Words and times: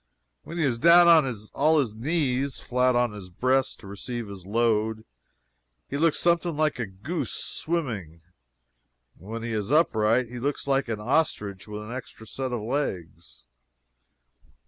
When 0.41 0.57
he 0.57 0.63
is 0.63 0.79
down 0.79 1.07
on 1.07 1.31
all 1.53 1.79
his 1.79 1.93
knees, 1.93 2.59
flat 2.59 2.95
on 2.95 3.11
his 3.11 3.29
breast 3.29 3.79
to 3.81 3.85
receive 3.87 4.27
his 4.29 4.47
load, 4.47 5.05
he 5.87 5.95
looks 5.99 6.17
something 6.17 6.57
like 6.57 6.79
a 6.79 6.87
goose 6.87 7.33
swimming; 7.33 8.21
and 9.19 9.27
when 9.29 9.43
he 9.43 9.51
is 9.51 9.71
upright 9.71 10.27
he 10.27 10.39
looks 10.39 10.65
like 10.65 10.87
an 10.87 10.99
ostrich 10.99 11.67
with 11.67 11.83
an 11.83 11.91
extra 11.95 12.25
set 12.25 12.51
of 12.51 12.61
legs. 12.61 13.45